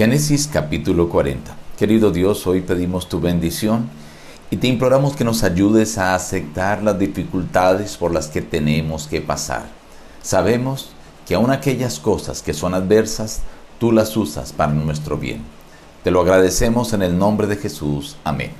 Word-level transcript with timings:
Génesis 0.00 0.48
capítulo 0.50 1.10
40. 1.10 1.54
Querido 1.76 2.10
Dios, 2.10 2.46
hoy 2.46 2.62
pedimos 2.62 3.06
tu 3.06 3.20
bendición 3.20 3.90
y 4.50 4.56
te 4.56 4.66
imploramos 4.66 5.14
que 5.14 5.24
nos 5.24 5.42
ayudes 5.42 5.98
a 5.98 6.14
aceptar 6.14 6.82
las 6.82 6.98
dificultades 6.98 7.98
por 7.98 8.10
las 8.10 8.28
que 8.28 8.40
tenemos 8.40 9.06
que 9.08 9.20
pasar. 9.20 9.64
Sabemos 10.22 10.92
que 11.28 11.34
aun 11.34 11.50
aquellas 11.50 11.98
cosas 11.98 12.40
que 12.40 12.54
son 12.54 12.72
adversas, 12.72 13.42
tú 13.78 13.92
las 13.92 14.16
usas 14.16 14.54
para 14.54 14.72
nuestro 14.72 15.18
bien. 15.18 15.42
Te 16.02 16.10
lo 16.10 16.22
agradecemos 16.22 16.94
en 16.94 17.02
el 17.02 17.18
nombre 17.18 17.46
de 17.46 17.56
Jesús. 17.56 18.16
Amén. 18.24 18.52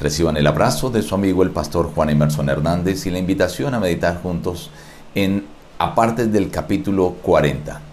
Reciban 0.00 0.38
el 0.38 0.46
abrazo 0.46 0.88
de 0.88 1.02
su 1.02 1.14
amigo 1.14 1.42
el 1.42 1.50
pastor 1.50 1.92
Juan 1.94 2.08
Emerson 2.08 2.48
Hernández 2.48 3.04
y 3.04 3.10
la 3.10 3.18
invitación 3.18 3.74
a 3.74 3.80
meditar 3.80 4.22
juntos 4.22 4.70
en 5.14 5.44
aparte 5.78 6.26
del 6.26 6.48
capítulo 6.48 7.16
40. 7.20 7.91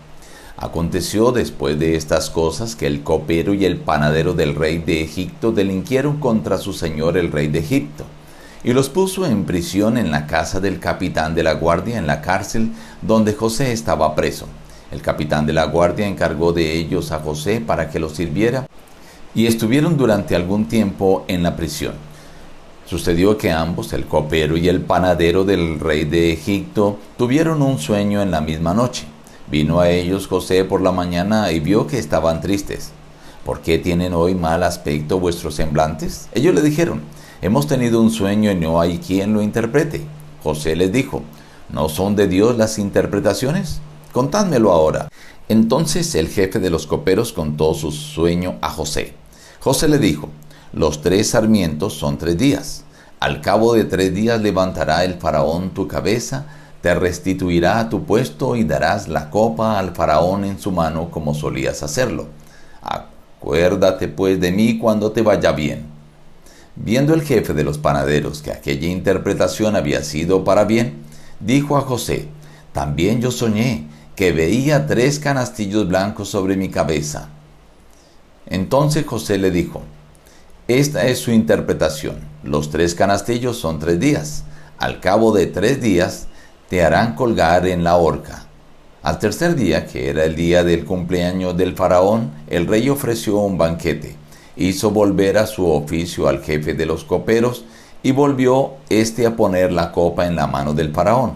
Aconteció 0.61 1.31
después 1.31 1.79
de 1.79 1.95
estas 1.95 2.29
cosas 2.29 2.75
que 2.75 2.85
el 2.85 3.01
copero 3.01 3.53
y 3.53 3.63
el 3.63 3.77
panadero 3.77 4.33
del 4.33 4.55
rey 4.55 4.79
de 4.79 5.01
Egipto 5.01 5.53
delinquieron 5.53 6.19
contra 6.19 6.57
su 6.57 6.73
señor 6.73 7.17
el 7.17 7.31
rey 7.31 7.47
de 7.47 7.59
Egipto, 7.59 8.03
y 8.61 8.73
los 8.73 8.89
puso 8.89 9.25
en 9.25 9.45
prisión 9.45 9.97
en 9.97 10.11
la 10.11 10.27
casa 10.27 10.59
del 10.59 10.81
capitán 10.81 11.33
de 11.33 11.43
la 11.43 11.53
guardia 11.53 11.97
en 11.97 12.07
la 12.07 12.19
cárcel 12.19 12.71
donde 13.01 13.31
José 13.31 13.71
estaba 13.71 14.13
preso. 14.15 14.47
El 14.91 15.01
capitán 15.01 15.45
de 15.45 15.53
la 15.53 15.63
guardia 15.63 16.07
encargó 16.07 16.51
de 16.51 16.73
ellos 16.73 17.13
a 17.13 17.19
José 17.19 17.61
para 17.61 17.89
que 17.89 17.99
los 17.99 18.11
sirviera, 18.11 18.67
y 19.33 19.45
estuvieron 19.45 19.95
durante 19.95 20.35
algún 20.35 20.65
tiempo 20.65 21.23
en 21.29 21.41
la 21.41 21.55
prisión. 21.55 21.93
Sucedió 22.85 23.37
que 23.37 23.49
ambos, 23.49 23.93
el 23.93 24.07
copero 24.07 24.57
y 24.57 24.67
el 24.67 24.81
panadero 24.81 25.45
del 25.45 25.79
rey 25.79 26.03
de 26.03 26.33
Egipto, 26.33 26.99
tuvieron 27.17 27.61
un 27.61 27.79
sueño 27.79 28.21
en 28.21 28.31
la 28.31 28.41
misma 28.41 28.73
noche. 28.73 29.05
Vino 29.51 29.79
a 29.79 29.89
ellos 29.89 30.27
José 30.27 30.63
por 30.63 30.81
la 30.81 30.91
mañana 30.91 31.51
y 31.51 31.59
vio 31.59 31.87
que 31.87 31.97
estaban 31.97 32.39
tristes. 32.39 32.91
¿Por 33.43 33.61
qué 33.61 33.79
tienen 33.79 34.13
hoy 34.13 34.35
mal 34.35 34.61
aspecto 34.61 35.19
vuestros 35.19 35.55
semblantes? 35.55 36.29
Ellos 36.33 36.53
le 36.53 36.61
dijeron, 36.61 37.01
hemos 37.41 37.65
tenido 37.65 37.99
un 37.99 38.11
sueño 38.11 38.51
y 38.51 38.55
no 38.55 38.79
hay 38.79 38.99
quien 38.99 39.33
lo 39.33 39.41
interprete. 39.41 40.01
José 40.43 40.75
les 40.75 40.91
dijo, 40.91 41.23
¿no 41.69 41.89
son 41.89 42.15
de 42.15 42.27
Dios 42.27 42.57
las 42.57 42.77
interpretaciones? 42.77 43.81
Contádmelo 44.11 44.71
ahora. 44.71 45.09
Entonces 45.47 46.13
el 46.13 46.27
jefe 46.27 46.59
de 46.59 46.69
los 46.69 46.85
coperos 46.85 47.33
contó 47.33 47.73
su 47.73 47.91
sueño 47.91 48.59
a 48.61 48.69
José. 48.69 49.13
José 49.59 49.87
le 49.87 49.97
dijo, 49.97 50.29
los 50.73 51.01
tres 51.01 51.31
sarmientos 51.31 51.95
son 51.95 52.19
tres 52.19 52.37
días. 52.37 52.83
Al 53.19 53.41
cabo 53.41 53.73
de 53.73 53.85
tres 53.85 54.13
días 54.13 54.39
levantará 54.41 55.03
el 55.03 55.15
faraón 55.15 55.71
tu 55.71 55.87
cabeza, 55.87 56.45
te 56.81 56.95
restituirá 56.95 57.79
a 57.79 57.89
tu 57.89 58.05
puesto 58.05 58.55
y 58.55 58.63
darás 58.63 59.07
la 59.07 59.29
copa 59.29 59.77
al 59.77 59.95
faraón 59.95 60.45
en 60.45 60.59
su 60.59 60.71
mano 60.71 61.11
como 61.11 61.33
solías 61.33 61.83
hacerlo. 61.83 62.27
Acuérdate 62.81 64.07
pues 64.07 64.39
de 64.39 64.51
mí 64.51 64.77
cuando 64.77 65.11
te 65.11 65.21
vaya 65.21 65.51
bien. 65.51 65.85
Viendo 66.75 67.13
el 67.13 67.23
jefe 67.23 67.53
de 67.53 67.65
los 67.65 67.77
panaderos 67.77 68.41
que 68.41 68.51
aquella 68.51 68.87
interpretación 68.87 69.75
había 69.75 70.03
sido 70.03 70.45
para 70.45 70.63
bien, 70.63 71.03
dijo 71.41 71.77
a 71.77 71.81
José, 71.81 72.29
también 72.71 73.21
yo 73.21 73.31
soñé 73.31 73.87
que 74.15 74.31
veía 74.31 74.87
tres 74.87 75.19
canastillos 75.19 75.87
blancos 75.87 76.29
sobre 76.29 76.55
mi 76.55 76.69
cabeza. 76.69 77.29
Entonces 78.45 79.05
José 79.05 79.37
le 79.37 79.51
dijo, 79.51 79.81
esta 80.69 81.07
es 81.07 81.19
su 81.19 81.31
interpretación, 81.31 82.19
los 82.43 82.69
tres 82.69 82.95
canastillos 82.95 83.57
son 83.57 83.79
tres 83.79 83.99
días, 83.99 84.43
al 84.77 85.01
cabo 85.01 85.33
de 85.33 85.47
tres 85.47 85.81
días 85.81 86.28
te 86.69 86.83
harán 86.83 87.15
colgar 87.15 87.67
en 87.67 87.83
la 87.83 87.97
horca. 87.97 88.45
Al 89.01 89.17
tercer 89.17 89.55
día, 89.55 89.85
que 89.87 90.09
era 90.09 90.23
el 90.23 90.35
día 90.35 90.63
del 90.63 90.85
cumpleaños 90.85 91.57
del 91.57 91.75
faraón, 91.75 92.31
el 92.47 92.67
rey 92.67 92.89
ofreció 92.89 93.37
un 93.37 93.57
banquete. 93.57 94.15
Hizo 94.55 94.91
volver 94.91 95.37
a 95.37 95.47
su 95.47 95.67
oficio 95.67 96.27
al 96.27 96.43
jefe 96.43 96.73
de 96.73 96.85
los 96.85 97.05
coperos 97.05 97.65
y 98.03 98.11
volvió 98.11 98.73
éste 98.89 99.25
a 99.25 99.35
poner 99.35 99.71
la 99.71 99.91
copa 99.91 100.27
en 100.27 100.35
la 100.35 100.47
mano 100.47 100.73
del 100.73 100.93
faraón. 100.93 101.33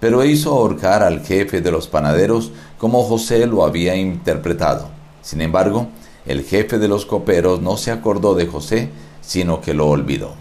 Pero 0.00 0.24
hizo 0.24 0.50
ahorcar 0.50 1.02
al 1.02 1.24
jefe 1.24 1.60
de 1.60 1.70
los 1.70 1.88
panaderos 1.88 2.52
como 2.78 3.04
José 3.04 3.46
lo 3.46 3.64
había 3.64 3.96
interpretado. 3.96 4.88
Sin 5.22 5.40
embargo, 5.40 5.86
el 6.26 6.42
jefe 6.42 6.78
de 6.78 6.88
los 6.88 7.06
coperos 7.06 7.60
no 7.60 7.76
se 7.76 7.90
acordó 7.90 8.34
de 8.34 8.46
José, 8.46 8.90
sino 9.22 9.60
que 9.60 9.72
lo 9.72 9.88
olvidó. 9.88 10.34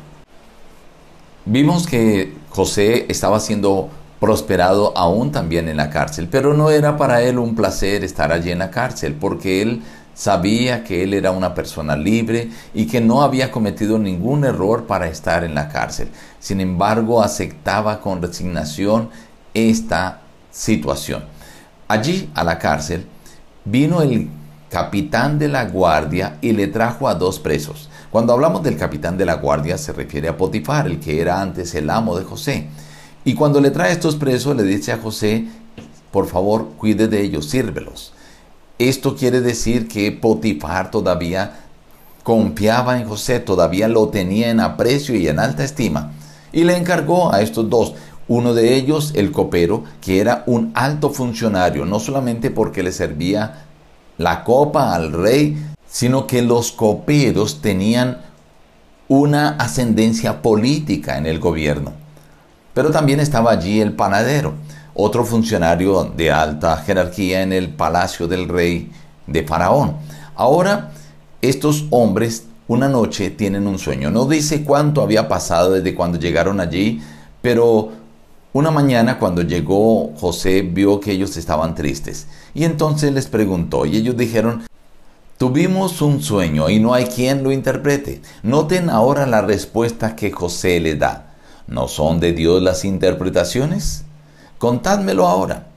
Vimos 1.46 1.88
que 1.88 2.34
José 2.50 3.06
estaba 3.10 3.40
siendo 3.40 3.90
prosperado 4.24 4.98
aún 4.98 5.34
también 5.34 5.68
en 5.68 5.76
la 5.76 5.90
cárcel. 5.90 6.30
Pero 6.32 6.54
no 6.54 6.70
era 6.70 6.96
para 6.96 7.22
él 7.22 7.38
un 7.38 7.56
placer 7.56 8.06
estar 8.06 8.32
allí 8.32 8.52
en 8.52 8.60
la 8.60 8.72
cárcel, 8.72 9.16
porque 9.20 9.62
él 9.62 9.82
sabía 10.14 10.86
que 10.86 11.04
él 11.04 11.14
era 11.14 11.32
una 11.32 11.54
persona 11.54 11.98
libre 11.98 12.50
y 12.74 12.88
que 12.88 13.02
no 13.02 13.22
había 13.22 13.52
cometido 13.52 14.00
ningún 14.00 14.46
error 14.46 14.86
para 14.86 15.10
estar 15.10 15.44
en 15.44 15.54
la 15.54 15.68
cárcel. 15.68 16.08
Sin 16.40 16.62
embargo, 16.62 17.22
aceptaba 17.22 18.00
con 18.00 18.22
resignación 18.22 19.10
esta 19.54 20.22
situación. 20.52 21.26
Allí 21.90 22.32
a 22.34 22.46
la 22.46 22.60
cárcel 22.60 23.06
vino 23.66 24.02
el 24.02 24.30
capitán 24.70 25.38
de 25.38 25.50
la 25.50 25.66
guardia 25.66 26.38
y 26.40 26.54
le 26.54 26.68
trajo 26.68 27.10
a 27.10 27.16
dos 27.16 27.40
presos. 27.40 27.90
Cuando 28.10 28.32
hablamos 28.32 28.64
del 28.64 28.78
capitán 28.78 29.18
de 29.18 29.26
la 29.26 29.34
guardia 29.34 29.78
se 29.78 29.92
refiere 29.92 30.30
a 30.30 30.38
Potifar, 30.38 30.88
el 30.88 31.02
que 31.02 31.20
era 31.20 31.42
antes 31.42 31.76
el 31.76 31.90
amo 31.90 32.18
de 32.18 32.24
José. 32.24 32.70
Y 33.26 33.36
cuando 33.36 33.62
le 33.62 33.72
trae 33.72 33.92
estos 33.92 34.16
presos, 34.16 34.56
le 34.56 34.64
dice 34.64 34.92
a 34.92 34.98
José, 34.98 35.48
por 36.12 36.28
favor, 36.28 36.72
cuide 36.78 37.08
de 37.08 37.22
ellos, 37.22 37.50
sírvelos. 37.50 38.14
Esto 38.80 39.16
quiere 39.16 39.42
decir 39.42 39.88
que 39.88 40.12
Potifar 40.12 40.92
todavía 40.92 41.60
confiaba 42.24 43.00
en 43.00 43.08
José, 43.08 43.40
todavía 43.40 43.88
lo 43.88 44.10
tenía 44.10 44.50
en 44.50 44.60
aprecio 44.60 45.16
y 45.16 45.28
en 45.28 45.40
alta 45.40 45.64
estima. 45.64 46.12
Y 46.52 46.66
le 46.66 46.78
encargó 46.78 47.34
a 47.34 47.42
estos 47.42 47.70
dos, 47.70 47.94
uno 48.28 48.54
de 48.54 48.76
ellos 48.76 49.14
el 49.16 49.32
copero, 49.32 49.84
que 50.02 50.20
era 50.20 50.44
un 50.46 50.72
alto 50.76 51.10
funcionario, 51.10 51.86
no 51.86 52.00
solamente 52.00 52.52
porque 52.52 52.84
le 52.84 52.92
servía 52.92 53.66
la 54.18 54.44
copa 54.44 54.94
al 54.96 55.12
rey, 55.12 55.58
sino 55.88 56.28
que 56.28 56.42
los 56.42 56.72
coperos 56.72 57.62
tenían 57.62 58.22
una 59.08 59.50
ascendencia 59.58 60.42
política 60.42 61.18
en 61.18 61.26
el 61.26 61.40
gobierno. 61.40 62.03
Pero 62.74 62.92
también 62.92 63.20
estaba 63.20 63.52
allí 63.52 63.82
el 63.82 63.94
panadero, 63.94 64.54
otro 64.94 65.26
funcionario 65.26 66.04
de 66.04 66.32
alta 66.32 66.78
jerarquía 66.78 67.42
en 67.42 67.54
el 67.54 67.70
palacio 67.70 68.28
del 68.28 68.48
rey 68.48 68.92
de 69.28 69.44
Faraón. 69.44 69.98
Ahora, 70.36 70.92
estos 71.42 71.86
hombres 71.90 72.46
una 72.68 72.88
noche 72.88 73.30
tienen 73.30 73.68
un 73.68 73.78
sueño. 73.78 74.10
No 74.10 74.26
dice 74.26 74.64
cuánto 74.64 75.02
había 75.02 75.28
pasado 75.28 75.72
desde 75.72 75.96
cuando 75.96 76.18
llegaron 76.18 76.60
allí, 76.60 77.02
pero 77.42 77.92
una 78.54 78.72
mañana 78.72 79.20
cuando 79.20 79.42
llegó 79.42 80.14
José 80.16 80.62
vio 80.62 81.00
que 81.00 81.12
ellos 81.12 81.36
estaban 81.38 81.76
tristes. 81.76 82.28
Y 82.54 82.64
entonces 82.64 83.12
les 83.12 83.28
preguntó 83.28 83.86
y 83.86 83.98
ellos 83.98 84.16
dijeron, 84.16 84.64
tuvimos 85.38 86.02
un 86.02 86.22
sueño 86.22 86.70
y 86.70 86.80
no 86.80 86.94
hay 86.94 87.06
quien 87.06 87.44
lo 87.44 87.52
interprete. 87.52 88.22
Noten 88.44 88.90
ahora 88.90 89.26
la 89.26 89.42
respuesta 89.42 90.16
que 90.16 90.32
José 90.32 90.80
le 90.80 90.96
da. 90.96 91.33
¿No 91.68 91.88
son 91.88 92.20
de 92.20 92.34
Dios 92.34 92.62
las 92.62 92.86
interpretaciones? 92.86 94.04
Contádmelo 94.58 95.28
ahora. 95.28 95.68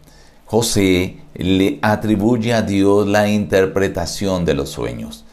José 0.46 1.18
le 1.34 1.78
atribuye 1.82 2.54
a 2.54 2.62
Dios 2.62 3.06
la 3.06 3.28
interpretación 3.28 4.44
de 4.44 4.54
los 4.54 4.70
sueños. 4.70 5.24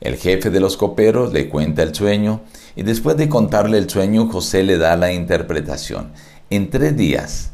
El 0.00 0.16
jefe 0.16 0.50
de 0.50 0.60
los 0.60 0.76
coperos 0.76 1.32
le 1.32 1.48
cuenta 1.48 1.82
el 1.82 1.94
sueño 1.94 2.40
y 2.76 2.82
después 2.82 3.16
de 3.16 3.28
contarle 3.28 3.78
el 3.78 3.90
sueño, 3.90 4.28
José 4.28 4.62
le 4.62 4.78
da 4.78 4.96
la 4.96 5.12
interpretación. 5.12 6.12
En 6.50 6.70
tres 6.70 6.96
días, 6.96 7.50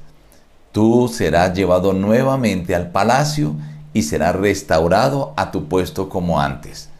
tú 0.73 1.11
serás 1.13 1.55
llevado 1.55 1.95
nuevamente 1.95 2.75
al 2.75 2.91
palacio 2.91 3.55
y 3.95 4.03
serás 4.03 4.37
restaurado 4.37 5.33
a 5.37 5.51
tu 5.51 5.69
puesto 5.69 6.11
como 6.11 6.41
antes. 6.41 6.91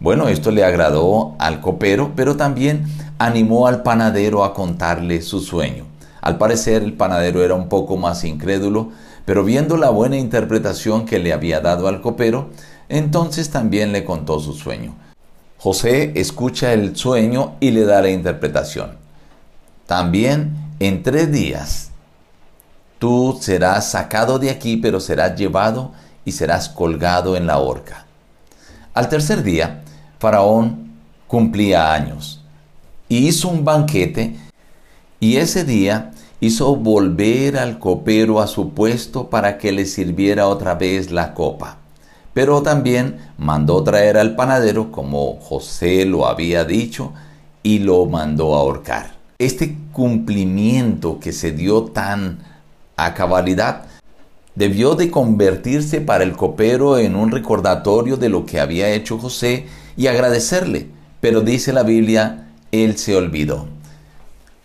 Bueno, 0.00 0.28
esto 0.28 0.52
le 0.52 0.64
agradó 0.64 1.34
al 1.38 1.60
copero, 1.60 2.12
pero 2.14 2.36
también 2.36 2.86
animó 3.18 3.66
al 3.66 3.82
panadero 3.82 4.44
a 4.44 4.54
contarle 4.54 5.22
su 5.22 5.40
sueño. 5.40 5.86
Al 6.20 6.38
parecer 6.38 6.84
el 6.84 6.92
panadero 6.92 7.42
era 7.42 7.54
un 7.54 7.68
poco 7.68 7.96
más 7.96 8.22
incrédulo, 8.22 8.90
pero 9.24 9.44
viendo 9.44 9.76
la 9.76 9.90
buena 9.90 10.16
interpretación 10.16 11.04
que 11.04 11.18
le 11.18 11.32
había 11.32 11.60
dado 11.60 11.88
al 11.88 12.00
copero, 12.00 12.50
entonces 12.88 13.50
también 13.50 13.90
le 13.90 14.04
contó 14.04 14.38
su 14.38 14.52
sueño. 14.52 14.94
José 15.58 16.12
escucha 16.14 16.72
el 16.72 16.94
sueño 16.96 17.56
y 17.58 17.72
le 17.72 17.84
da 17.84 18.00
la 18.00 18.10
interpretación. 18.10 18.96
También 19.86 20.56
en 20.78 21.02
tres 21.02 21.32
días 21.32 21.90
tú 23.00 23.36
serás 23.40 23.90
sacado 23.90 24.38
de 24.38 24.50
aquí, 24.50 24.76
pero 24.76 25.00
serás 25.00 25.36
llevado 25.36 25.92
y 26.24 26.32
serás 26.32 26.68
colgado 26.68 27.36
en 27.36 27.46
la 27.48 27.58
horca. 27.58 28.06
Al 28.94 29.08
tercer 29.08 29.42
día, 29.42 29.82
Faraón 30.18 30.92
cumplía 31.26 31.92
años 31.92 32.42
y 33.08 33.28
hizo 33.28 33.48
un 33.48 33.64
banquete 33.64 34.36
y 35.20 35.36
ese 35.36 35.64
día 35.64 36.12
hizo 36.40 36.76
volver 36.76 37.58
al 37.58 37.78
copero 37.78 38.40
a 38.40 38.46
su 38.46 38.70
puesto 38.70 39.28
para 39.28 39.58
que 39.58 39.72
le 39.72 39.86
sirviera 39.86 40.48
otra 40.48 40.74
vez 40.74 41.10
la 41.10 41.34
copa. 41.34 41.78
pero 42.34 42.62
también 42.62 43.18
mandó 43.36 43.82
traer 43.82 44.16
al 44.16 44.36
panadero 44.36 44.92
como 44.92 45.40
José 45.40 46.04
lo 46.04 46.26
había 46.26 46.64
dicho 46.64 47.12
y 47.64 47.80
lo 47.80 48.06
mandó 48.06 48.54
ahorcar. 48.54 49.16
Este 49.38 49.76
cumplimiento 49.90 51.18
que 51.18 51.32
se 51.32 51.50
dio 51.50 51.84
tan 51.86 52.38
a 52.96 53.14
cabalidad 53.14 53.87
debió 54.58 54.96
de 54.96 55.08
convertirse 55.08 56.00
para 56.00 56.24
el 56.24 56.32
copero 56.32 56.98
en 56.98 57.14
un 57.14 57.30
recordatorio 57.30 58.16
de 58.16 58.28
lo 58.28 58.44
que 58.44 58.58
había 58.58 58.90
hecho 58.90 59.16
José 59.16 59.66
y 59.96 60.08
agradecerle. 60.08 60.88
Pero 61.20 61.42
dice 61.42 61.72
la 61.72 61.84
Biblia, 61.84 62.48
él 62.72 62.98
se 62.98 63.14
olvidó. 63.14 63.68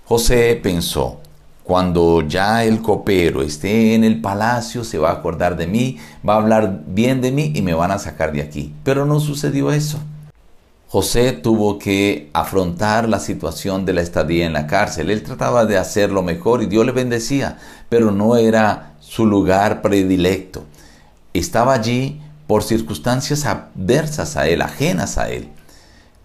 José 0.06 0.60
pensó, 0.62 1.20
cuando 1.64 2.22
ya 2.28 2.66
el 2.66 2.82
copero 2.82 3.44
esté 3.44 3.94
en 3.94 4.04
el 4.04 4.20
palacio, 4.20 4.84
se 4.84 4.98
va 4.98 5.12
a 5.12 5.14
acordar 5.14 5.56
de 5.58 5.68
mí, 5.68 6.00
va 6.28 6.34
a 6.34 6.38
hablar 6.38 6.82
bien 6.88 7.22
de 7.22 7.32
mí 7.32 7.52
y 7.54 7.62
me 7.62 7.76
van 7.76 7.92
a 7.92 8.00
sacar 8.00 8.34
de 8.34 8.42
aquí. 8.42 8.74
Pero 8.84 9.06
no 9.06 9.20
sucedió 9.20 9.72
eso. 9.72 10.00
José 10.88 11.34
tuvo 11.34 11.78
que 11.78 12.30
afrontar 12.34 13.08
la 13.08 13.20
situación 13.20 13.86
de 13.86 13.94
la 13.94 14.02
estadía 14.02 14.48
en 14.48 14.54
la 14.54 14.66
cárcel. 14.66 15.12
Él 15.12 15.22
trataba 15.22 15.66
de 15.66 15.78
hacerlo 15.78 16.24
mejor 16.24 16.64
y 16.64 16.68
Dios 16.68 16.84
le 16.84 16.92
bendecía, 16.92 17.58
pero 17.90 18.12
no 18.12 18.36
era 18.36 18.93
su 19.14 19.28
lugar 19.28 19.84
predilecto. 19.84 20.64
Estaba 21.36 21.76
allí 21.76 22.20
por 22.48 22.64
circunstancias 22.64 23.46
adversas 23.46 24.38
a 24.38 24.48
él, 24.48 24.64
ajenas 24.64 25.20
a 25.20 25.30
él. 25.30 25.50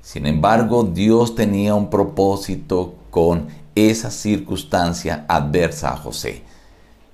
Sin 0.01 0.25
embargo, 0.25 0.85
Dios 0.85 1.35
tenía 1.35 1.75
un 1.75 1.91
propósito 1.91 2.95
con 3.11 3.49
esa 3.75 4.11
circunstancia 4.11 5.27
adversa 5.29 5.93
a 5.93 5.97
José. 5.99 6.45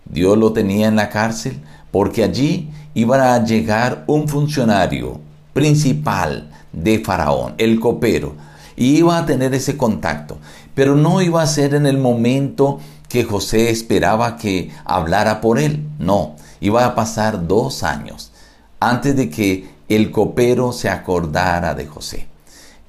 Dios 0.04 0.38
lo 0.38 0.52
tenía 0.52 0.86
en 0.86 0.94
la 0.94 1.08
cárcel 1.08 1.60
porque 1.90 2.22
allí 2.22 2.70
iba 2.94 3.34
a 3.34 3.44
llegar 3.44 4.04
un 4.06 4.28
funcionario 4.28 5.20
principal 5.54 6.52
de 6.72 7.00
Faraón, 7.00 7.54
el 7.58 7.80
copero, 7.80 8.36
y 8.76 8.98
iba 8.98 9.18
a 9.18 9.26
tener 9.26 9.54
ese 9.54 9.76
contacto, 9.76 10.38
pero 10.74 10.94
no 10.94 11.20
iba 11.20 11.42
a 11.42 11.46
ser 11.48 11.74
en 11.74 11.86
el 11.86 11.98
momento 11.98 12.78
que 13.14 13.22
José 13.22 13.70
esperaba 13.70 14.36
que 14.36 14.72
hablara 14.84 15.40
por 15.40 15.60
él, 15.60 15.86
no, 16.00 16.34
iba 16.60 16.84
a 16.84 16.96
pasar 16.96 17.46
dos 17.46 17.84
años 17.84 18.32
antes 18.80 19.14
de 19.14 19.30
que 19.30 19.70
el 19.88 20.10
copero 20.10 20.72
se 20.72 20.88
acordara 20.88 21.76
de 21.76 21.86
José. 21.86 22.26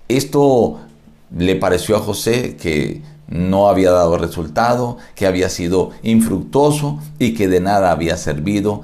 Esto 0.07 0.79
le 1.29 1.55
pareció 1.57 1.95
a 1.95 1.99
José 1.99 2.57
que 2.59 3.03
no 3.27 3.69
había 3.69 3.91
dado 3.91 4.17
resultado, 4.17 4.97
que 5.13 5.27
había 5.27 5.47
sido 5.47 5.91
infructuoso 6.01 6.97
y 7.19 7.35
que 7.35 7.47
de 7.47 7.59
nada 7.59 7.91
había 7.91 8.17
servido 8.17 8.81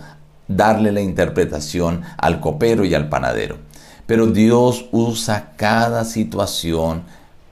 darle 0.48 0.92
la 0.92 1.02
interpretación 1.02 2.04
al 2.18 2.40
copero 2.40 2.86
y 2.86 2.94
al 2.94 3.10
panadero. 3.10 3.58
Pero 4.06 4.28
Dios 4.28 4.86
usa 4.92 5.54
cada 5.56 6.06
situación 6.06 7.02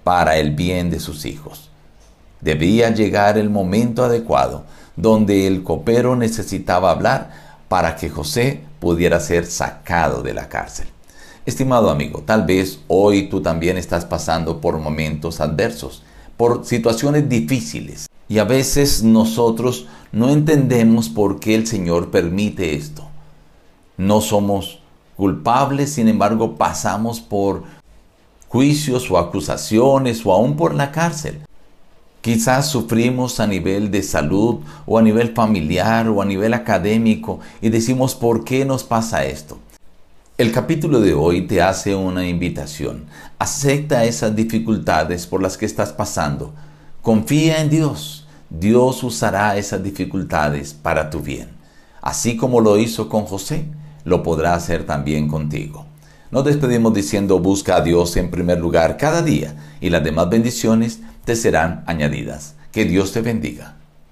para 0.03 0.37
el 0.37 0.51
bien 0.51 0.91
de 0.91 0.99
sus 0.99 1.25
hijos. 1.25 1.68
Debía 2.41 2.93
llegar 2.93 3.37
el 3.37 3.49
momento 3.49 4.03
adecuado 4.03 4.63
donde 4.95 5.47
el 5.47 5.63
copero 5.63 6.15
necesitaba 6.15 6.91
hablar 6.91 7.31
para 7.67 7.95
que 7.95 8.09
José 8.09 8.61
pudiera 8.79 9.19
ser 9.19 9.45
sacado 9.45 10.23
de 10.23 10.33
la 10.33 10.49
cárcel. 10.49 10.87
Estimado 11.45 11.89
amigo, 11.89 12.23
tal 12.25 12.45
vez 12.45 12.79
hoy 12.87 13.29
tú 13.29 13.41
también 13.41 13.77
estás 13.77 14.05
pasando 14.05 14.59
por 14.59 14.77
momentos 14.77 15.39
adversos 15.39 16.03
por 16.37 16.65
situaciones 16.65 17.27
difíciles. 17.27 18.07
Y 18.29 18.37
a 18.37 18.43
veces 18.43 19.03
nosotros 19.03 19.87
no 20.11 20.29
entendemos 20.29 21.09
por 21.09 21.39
qué 21.39 21.55
el 21.55 21.67
Señor 21.67 22.11
permite 22.11 22.75
esto. 22.75 23.03
No 23.97 24.21
somos 24.21 24.79
culpables, 25.17 25.91
sin 25.91 26.07
embargo 26.07 26.55
pasamos 26.55 27.19
por 27.19 27.63
juicios 28.47 29.09
o 29.11 29.17
acusaciones 29.17 30.25
o 30.25 30.31
aún 30.31 30.55
por 30.55 30.75
la 30.75 30.91
cárcel. 30.91 31.41
Quizás 32.21 32.67
sufrimos 32.67 33.39
a 33.39 33.47
nivel 33.47 33.91
de 33.91 34.03
salud 34.03 34.59
o 34.85 34.97
a 34.97 35.01
nivel 35.01 35.33
familiar 35.33 36.09
o 36.09 36.21
a 36.21 36.25
nivel 36.25 36.53
académico 36.53 37.39
y 37.61 37.69
decimos 37.69 38.13
¿por 38.13 38.43
qué 38.43 38.65
nos 38.65 38.83
pasa 38.83 39.23
esto? 39.23 39.57
El 40.37 40.51
capítulo 40.51 40.99
de 40.99 41.13
hoy 41.13 41.47
te 41.47 41.61
hace 41.61 41.95
una 41.95 42.27
invitación. 42.27 43.05
Acepta 43.39 44.03
esas 44.03 44.35
dificultades 44.35 45.27
por 45.27 45.41
las 45.41 45.57
que 45.57 45.65
estás 45.65 45.93
pasando. 45.93 46.53
Confía 47.01 47.61
en 47.61 47.69
Dios. 47.69 48.27
Dios 48.49 49.01
usará 49.03 49.57
esas 49.57 49.81
dificultades 49.81 50.73
para 50.73 51.09
tu 51.09 51.21
bien. 51.21 51.49
Así 52.01 52.35
como 52.35 52.59
lo 52.59 52.77
hizo 52.77 53.07
con 53.07 53.25
José, 53.25 53.65
lo 54.03 54.23
podrá 54.23 54.55
hacer 54.55 54.85
también 54.85 55.29
contigo. 55.29 55.85
Nos 56.31 56.45
despedimos 56.45 56.93
diciendo 56.93 57.39
busca 57.39 57.77
a 57.77 57.81
Dios 57.81 58.15
en 58.15 58.29
primer 58.29 58.59
lugar 58.59 58.97
cada 58.97 59.21
día 59.21 59.55
y 59.81 59.89
las 59.89 60.03
demás 60.03 60.29
bendiciones 60.29 60.99
te 61.29 61.35
serán 61.35 61.83
añadidas. 61.85 62.55
Que 62.71 62.85
Dios 62.85 63.11
te 63.11 63.21
bendiga. 63.21 63.78